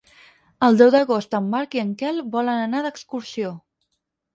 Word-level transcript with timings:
El 0.67 0.79
deu 0.79 0.89
d'agost 0.95 1.37
en 1.41 1.53
Marc 1.53 1.79
i 1.79 1.85
en 1.85 1.95
Quel 2.03 2.21
volen 2.39 2.67
anar 2.67 2.87
d'excursió. 2.89 3.59